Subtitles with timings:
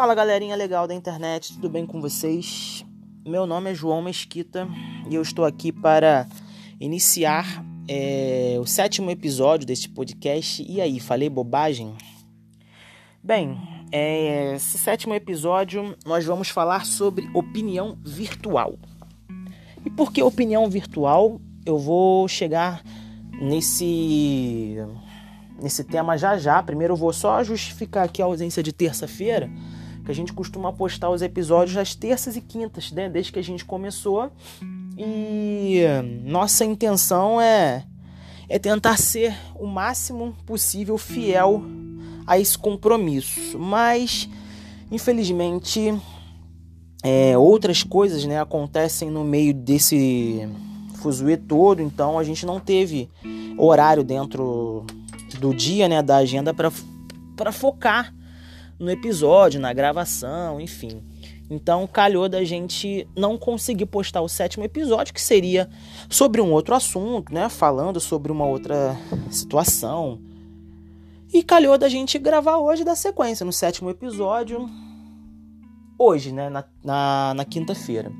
[0.00, 2.86] Fala galerinha legal da internet, tudo bem com vocês?
[3.22, 4.66] Meu nome é João Mesquita
[5.10, 6.26] e eu estou aqui para
[6.80, 10.64] iniciar é, o sétimo episódio deste podcast.
[10.66, 11.94] E aí, falei bobagem?
[13.22, 13.60] Bem,
[13.92, 18.78] é, esse sétimo episódio nós vamos falar sobre opinião virtual.
[19.84, 21.38] E por que opinião virtual?
[21.66, 22.82] Eu vou chegar
[23.38, 24.78] nesse
[25.60, 26.62] nesse tema já já.
[26.62, 29.50] Primeiro eu vou só justificar aqui a ausência de terça-feira,
[30.10, 33.08] que a gente costuma postar os episódios às terças e quintas, né?
[33.08, 34.30] Desde que a gente começou.
[34.98, 35.82] E
[36.24, 37.84] nossa intenção é
[38.48, 41.62] é tentar ser o máximo possível fiel
[42.26, 43.56] a esse compromisso.
[43.56, 44.28] Mas
[44.90, 45.94] infelizmente
[47.04, 50.48] é, outras coisas né, acontecem no meio desse
[50.96, 53.08] fuzuê todo, então a gente não teve
[53.56, 54.84] horário dentro
[55.38, 58.12] do dia, né, da agenda para focar
[58.80, 61.02] no episódio, na gravação, enfim.
[61.48, 65.68] Então calhou da gente não conseguir postar o sétimo episódio, que seria
[66.08, 67.48] sobre um outro assunto, né?
[67.48, 68.96] Falando sobre uma outra
[69.30, 70.20] situação.
[71.32, 74.68] E calhou da gente gravar hoje da sequência, no sétimo episódio.
[75.98, 76.48] Hoje, né?
[76.48, 78.10] Na, na, na quinta-feira.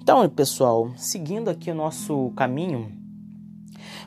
[0.00, 3.02] Então, pessoal, seguindo aqui o nosso caminho,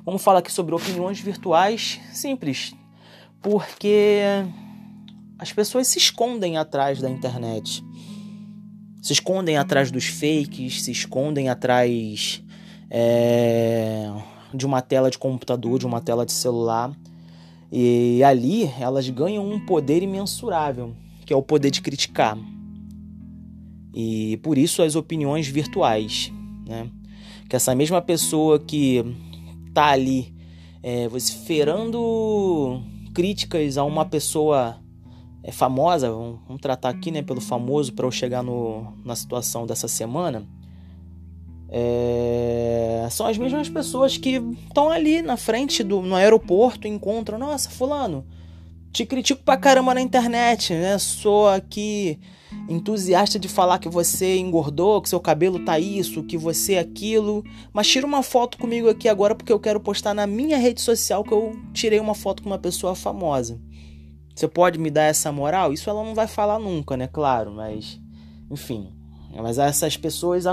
[0.06, 2.76] Vamos falar aqui sobre opiniões virtuais simples,
[3.42, 4.22] porque
[5.38, 7.83] as pessoas se escondem atrás da internet,
[9.02, 12.42] se escondem atrás dos fakes, se escondem atrás
[12.89, 14.11] é,
[14.53, 16.92] de uma tela de computador, de uma tela de celular.
[17.72, 22.38] E ali elas ganham um poder imensurável, que é o poder de criticar.
[23.94, 26.31] E por isso as opiniões virtuais,
[26.66, 26.89] né?
[27.49, 29.03] Que essa mesma pessoa que
[29.73, 30.33] tá ali
[30.81, 32.81] é, vociferando
[33.14, 34.80] críticas a uma pessoa
[35.46, 39.88] é, famosa, vamos, tratar aqui né, pelo famoso para eu chegar no, na situação dessa
[39.88, 40.44] semana,
[41.70, 47.70] é, são as mesmas pessoas que estão ali na frente do no aeroporto encontram, nossa,
[47.70, 48.26] fulano,
[48.92, 50.98] te critico pra caramba na internet, né?
[50.98, 52.20] Sou aqui
[52.67, 57.44] entusiasta de falar que você engordou, que seu cabelo tá isso, que você é aquilo,
[57.72, 61.23] mas tira uma foto comigo aqui agora porque eu quero postar na minha rede social
[61.23, 63.60] que eu tirei uma foto com uma pessoa famosa.
[64.36, 65.72] Você pode me dar essa moral?
[65.72, 67.08] Isso ela não vai falar nunca, né?
[67.08, 68.00] Claro, mas
[68.52, 68.90] enfim.
[69.34, 70.44] Mas essas pessoas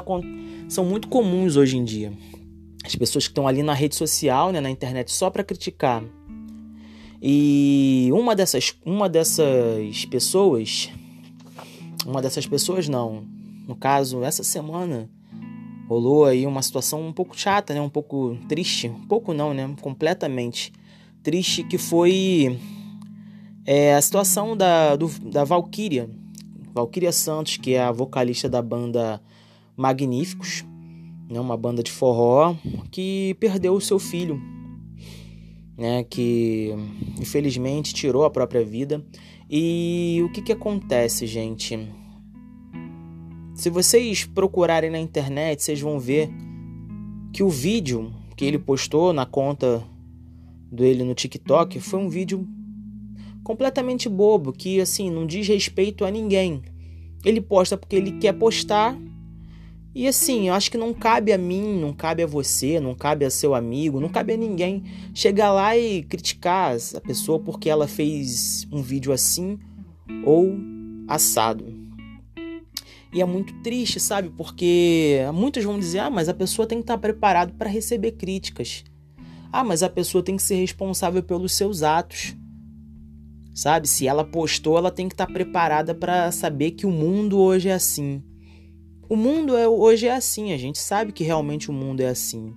[0.68, 2.12] são muito comuns hoje em dia.
[2.84, 6.02] As pessoas que estão ali na rede social, né, na internet só para criticar.
[7.20, 10.90] E uma dessas, uma dessas pessoas
[12.06, 13.24] uma dessas pessoas não.
[13.66, 15.08] No caso, essa semana
[15.88, 17.80] rolou aí uma situação um pouco chata, né?
[17.80, 19.72] Um pouco triste, um pouco não, né?
[19.80, 20.72] Completamente
[21.22, 22.58] triste que foi
[23.64, 26.10] é, a situação da, do, da Valkyria,
[26.74, 29.20] Valkyria Santos, que é a vocalista da banda
[29.76, 30.64] Magníficos,
[31.28, 31.40] né?
[31.40, 32.54] Uma banda de forró
[32.90, 34.40] que perdeu o seu filho,
[35.76, 36.04] né?
[36.04, 36.74] Que
[37.20, 39.04] infelizmente tirou a própria vida
[39.48, 41.88] e o que, que acontece, gente?
[43.54, 46.30] Se vocês procurarem na internet, vocês vão ver
[47.32, 49.84] que o vídeo que ele postou na conta
[50.70, 52.48] dele no TikTok foi um vídeo
[53.42, 56.62] completamente bobo, que assim, não diz respeito a ninguém.
[57.24, 58.98] Ele posta porque ele quer postar
[59.94, 63.26] e assim, eu acho que não cabe a mim, não cabe a você, não cabe
[63.26, 67.86] a seu amigo, não cabe a ninguém chegar lá e criticar a pessoa porque ela
[67.86, 69.58] fez um vídeo assim
[70.24, 70.56] ou
[71.06, 71.66] assado.
[73.12, 74.30] E é muito triste, sabe?
[74.30, 78.84] Porque muitos vão dizer: ah, mas a pessoa tem que estar preparado para receber críticas.
[79.52, 82.34] Ah, mas a pessoa tem que ser responsável pelos seus atos.
[83.54, 83.88] Sabe?
[83.88, 87.74] Se ela postou, ela tem que estar preparada para saber que o mundo hoje é
[87.74, 88.22] assim.
[89.08, 92.54] O mundo é, hoje é assim, a gente sabe que realmente o mundo é assim.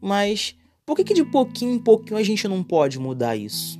[0.00, 3.78] Mas por que, que de pouquinho em pouquinho a gente não pode mudar isso?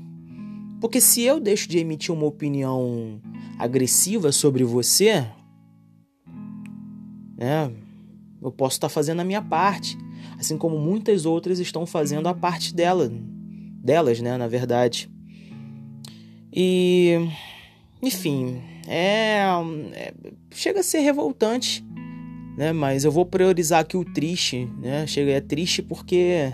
[0.81, 3.20] Porque se eu deixo de emitir uma opinião
[3.58, 5.26] agressiva sobre você,
[7.37, 7.73] né,
[8.40, 9.99] eu posso estar fazendo a minha parte,
[10.38, 13.11] assim como muitas outras estão fazendo a parte dela,
[13.82, 15.11] delas, né, na verdade.
[16.60, 17.31] E,
[18.02, 19.44] enfim, é,
[19.93, 20.12] é
[20.50, 21.87] chega a ser revoltante
[22.58, 22.72] né?
[22.72, 25.06] Mas eu vou priorizar aqui o triste, né?
[25.06, 26.52] Chega é triste porque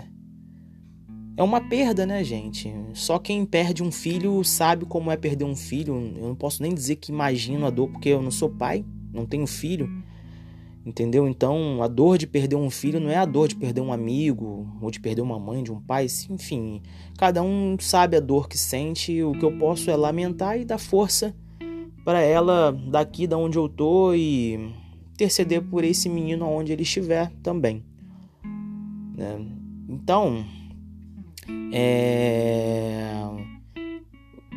[1.35, 2.71] é uma perda, né, gente?
[2.93, 5.95] Só quem perde um filho sabe como é perder um filho.
[6.15, 9.25] Eu não posso nem dizer que imagino a dor porque eu não sou pai, não
[9.25, 9.89] tenho filho.
[10.85, 11.27] Entendeu?
[11.27, 14.67] Então, a dor de perder um filho não é a dor de perder um amigo,
[14.79, 16.79] ou de perder uma mãe, de um pai, enfim.
[17.17, 20.77] Cada um sabe a dor que sente, o que eu posso é lamentar e dar
[20.77, 21.35] força
[22.03, 24.71] para ela daqui da onde eu tô e
[25.13, 27.83] interceder por esse menino onde ele estiver também.
[29.17, 29.43] Né?
[29.89, 30.45] Então,
[31.73, 33.23] é...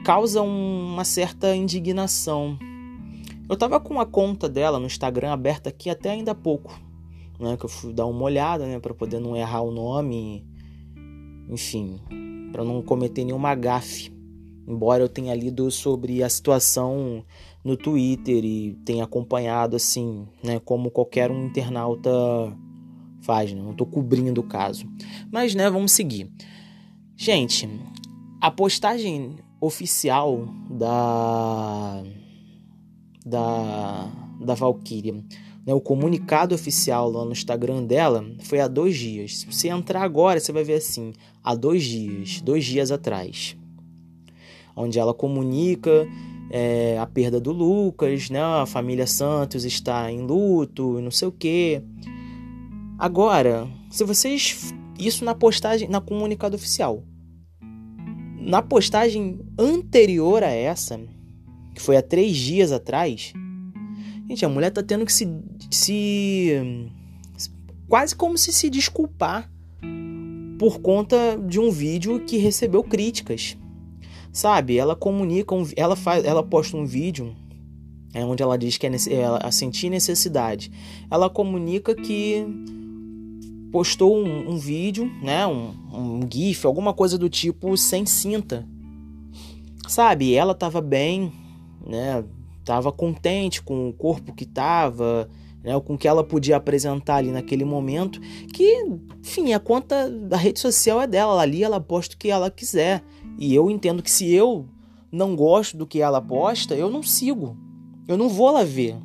[0.04, 2.58] causa uma certa indignação.
[3.48, 6.78] Eu tava com a conta dela no Instagram aberta aqui até ainda há pouco,
[7.40, 7.56] né?
[7.56, 8.78] Que eu fui dar uma olhada, né?
[8.78, 10.46] Para poder não errar o nome,
[11.48, 11.98] enfim,
[12.52, 14.12] para não cometer nenhuma gafe.
[14.66, 17.24] Embora eu tenha lido sobre a situação
[17.64, 22.10] no Twitter e tenha acompanhado assim, né, como qualquer um internauta
[23.22, 23.62] faz, né?
[23.62, 24.86] não estou cobrindo o caso.
[25.32, 26.30] Mas, né, vamos seguir.
[27.16, 27.68] Gente,
[28.40, 32.04] a postagem oficial da
[33.24, 34.10] da
[34.40, 35.14] da Valkyria,
[35.66, 39.38] né, o comunicado oficial lá no Instagram dela foi há dois dias.
[39.38, 41.12] Se você entrar agora, você vai ver assim,
[41.42, 43.56] há dois dias, dois dias atrás,
[44.76, 46.06] onde ela comunica
[46.50, 48.40] é, a perda do Lucas, né?
[48.40, 51.82] A família Santos está em luto, não sei o quê.
[52.98, 57.04] Agora, se vocês isso na postagem, na comunicado oficial,
[58.40, 60.98] na postagem anterior a essa,
[61.78, 63.32] que foi há três dias atrás,
[64.28, 65.26] gente, a mulher tá tendo que se,
[65.70, 66.52] se
[67.88, 69.50] quase como se se desculpar
[70.58, 73.56] por conta de um vídeo que recebeu críticas.
[74.32, 74.76] Sabe?
[74.76, 77.34] Ela comunica, ela faz, ela posta um vídeo
[78.12, 80.70] é onde ela diz que é, ela sentir necessidade.
[81.10, 82.44] Ela comunica que
[83.70, 88.66] postou um, um vídeo, né, um, um gif, alguma coisa do tipo sem cinta.
[89.86, 90.34] Sabe?
[90.34, 91.32] Ela tava bem,
[91.86, 92.25] né?
[92.64, 95.28] Tava contente com o corpo que tava,
[95.62, 98.20] né, com o que ela podia apresentar ali naquele momento,
[98.52, 98.84] que,
[99.20, 103.02] enfim, a conta da rede social é dela, ali ela posta o que ela quiser.
[103.38, 104.66] E eu entendo que se eu
[105.10, 107.56] não gosto do que ela posta, eu não sigo.
[108.06, 108.96] Eu não vou lá ver.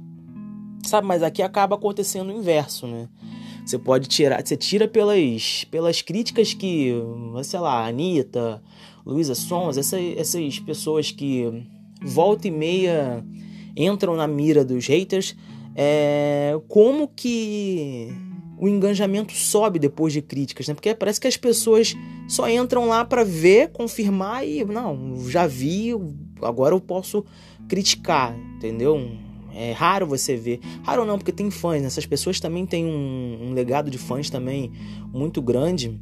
[0.86, 3.08] Sabe, mas aqui acaba acontecendo o inverso, né?
[3.66, 6.94] Você pode tirar, você tira pelas, pelas críticas que,
[7.44, 8.62] sei lá, Anitta,
[9.06, 11.66] Luísa Sons, essa, essas pessoas que
[12.04, 13.24] volta e meia
[13.76, 15.36] entram na mira dos haters,
[15.76, 18.14] é, como que
[18.58, 20.74] o engajamento sobe depois de críticas, né?
[20.74, 21.96] Porque parece que as pessoas
[22.28, 25.90] só entram lá para ver, confirmar e não, já vi,
[26.42, 27.26] agora eu posso
[27.68, 29.12] criticar, entendeu?
[29.56, 30.60] É raro você ver.
[30.84, 31.88] Raro não, porque tem fãs, né?
[31.88, 34.72] Essas pessoas também têm um, um legado de fãs também
[35.12, 36.00] muito grande,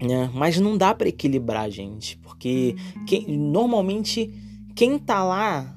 [0.00, 0.30] né?
[0.34, 2.76] Mas não dá para equilibrar, gente, porque
[3.06, 4.32] quem, normalmente
[4.74, 5.76] quem tá lá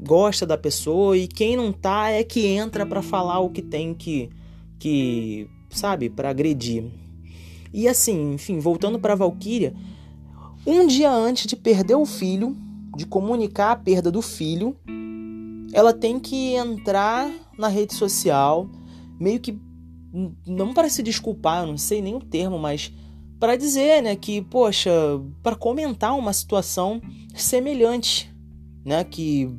[0.00, 3.94] gosta da pessoa e quem não tá é que entra para falar o que tem
[3.94, 4.30] que
[4.78, 6.84] que, sabe, para agredir.
[7.72, 9.72] E assim, enfim, voltando para Valkyria,
[10.66, 12.56] um dia antes de perder o filho,
[12.96, 14.76] de comunicar a perda do filho,
[15.72, 18.68] ela tem que entrar na rede social,
[19.20, 19.56] meio que
[20.44, 22.92] não para se desculpar, eu não sei nem o termo, mas
[23.38, 24.90] para dizer, né, que poxa,
[25.42, 27.00] para comentar uma situação
[27.34, 28.31] semelhante,
[28.84, 29.54] né, que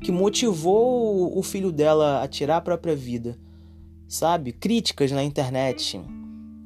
[0.00, 3.38] que motivou o filho dela a tirar a própria vida
[4.08, 4.52] sabe?
[4.52, 6.00] Críticas na internet,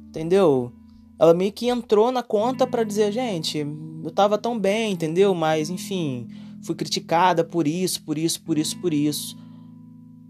[0.07, 0.71] entendeu?
[1.19, 3.59] Ela meio que entrou na conta para dizer, gente,
[4.03, 5.33] eu tava tão bem, entendeu?
[5.35, 6.27] Mas, enfim,
[6.63, 9.37] fui criticada por isso, por isso, por isso, por isso.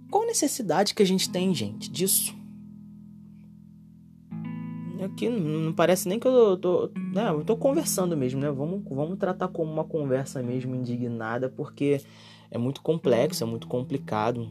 [0.10, 2.36] Qual necessidade que a gente tem, gente, disso?
[5.02, 8.52] Aqui não parece nem que eu tô, né, eu tô conversando mesmo, né?
[8.52, 12.02] Vamos, vamos tratar como uma conversa mesmo indignada, porque
[12.52, 14.48] é muito complexo, é muito complicado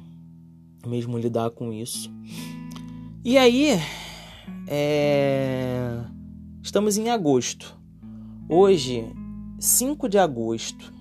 [0.87, 2.11] mesmo lidar com isso.
[3.25, 3.79] E aí,
[4.67, 6.03] é...
[6.63, 7.79] estamos em agosto.
[8.49, 9.05] Hoje,
[9.59, 10.93] 5 de agosto.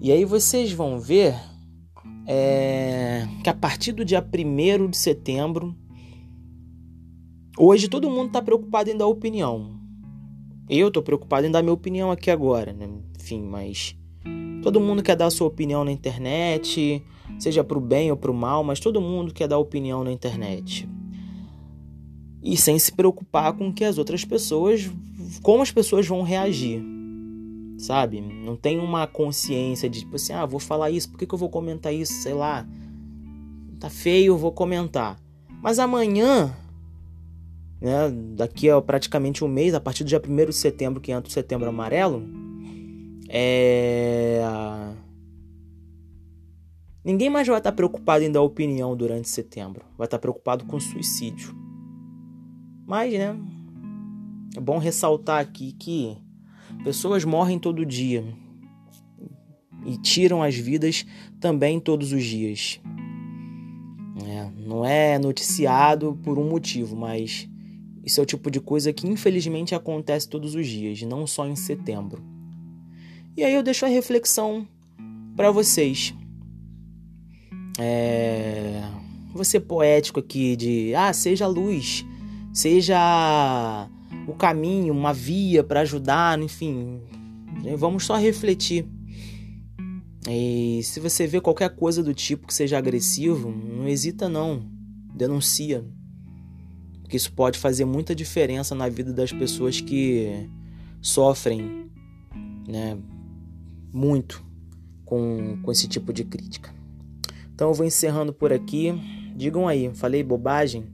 [0.00, 1.34] E aí vocês vão ver
[2.26, 3.26] é...
[3.42, 5.76] que a partir do dia 1 de setembro,
[7.58, 9.76] hoje todo mundo está preocupado em dar opinião.
[10.68, 12.88] Eu estou preocupado em dar minha opinião aqui agora, né?
[13.18, 13.96] Enfim, mas
[14.62, 17.02] todo mundo quer dar sua opinião na internet,
[17.38, 20.12] seja para o bem ou para o mal, mas todo mundo quer dar opinião na
[20.12, 20.88] internet.
[22.42, 24.90] E sem se preocupar com que as outras pessoas,
[25.42, 26.82] como as pessoas vão reagir.
[27.78, 28.20] Sabe?
[28.20, 31.38] Não tem uma consciência de tipo assim, ah, vou falar isso, por que, que eu
[31.38, 32.12] vou comentar isso?
[32.14, 32.66] Sei lá.
[33.78, 35.16] Tá feio, vou comentar.
[35.62, 36.54] Mas amanhã,
[37.80, 41.28] né, daqui a praticamente um mês, a partir do dia 1 de setembro, que entra
[41.28, 42.22] o setembro amarelo,
[43.28, 44.42] é
[47.08, 49.82] Ninguém mais vai estar preocupado em dar opinião durante setembro.
[49.96, 51.56] Vai estar preocupado com suicídio.
[52.86, 53.34] Mas, né?
[54.54, 56.18] É bom ressaltar aqui que
[56.84, 58.22] pessoas morrem todo dia.
[59.86, 61.06] e tiram as vidas
[61.40, 62.78] também todos os dias.
[64.26, 67.48] É, não é noticiado por um motivo, mas
[68.08, 71.54] isso é o tipo de coisa que infelizmente acontece todos os dias, não só em
[71.54, 72.24] setembro.
[73.36, 74.66] E aí eu deixo a reflexão
[75.36, 76.14] para vocês.
[77.78, 78.80] É...
[79.34, 82.02] Vou ser poético aqui de ah, seja a luz,
[82.50, 83.86] seja
[84.26, 87.02] o caminho, uma via para ajudar, enfim.
[87.76, 88.86] Vamos só refletir.
[90.26, 94.62] E se você vê qualquer coisa do tipo que seja agressivo, não hesita não,
[95.14, 95.84] denuncia.
[97.08, 100.46] Porque isso pode fazer muita diferença na vida das pessoas que
[101.00, 101.90] sofrem,
[102.68, 102.98] né,
[103.90, 104.44] muito
[105.06, 106.70] com, com esse tipo de crítica.
[107.54, 108.92] Então eu vou encerrando por aqui.
[109.34, 110.84] Digam aí, falei bobagem?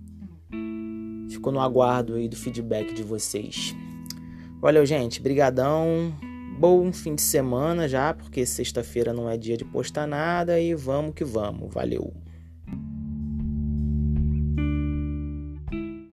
[1.28, 3.74] Fico no aguardo aí do feedback de vocês.
[4.60, 5.20] Valeu, gente.
[5.20, 6.14] Brigadão.
[6.60, 11.12] Bom fim de semana já, porque sexta-feira não é dia de postar nada e vamos
[11.12, 11.74] que vamos.
[11.74, 12.14] Valeu.